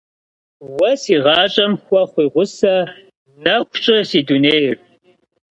[0.75, 2.75] Уэ си гъащӏэм хуэхъуи гъусэ,
[3.43, 4.73] нэху щӏы си дунейр.